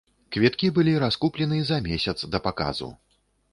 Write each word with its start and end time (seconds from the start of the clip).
Квіткі 0.37 0.69
былі 0.77 0.93
раскуплены 1.03 1.61
за 1.69 1.79
месяц 1.89 2.17
да 2.35 2.43
паказу. 2.49 2.93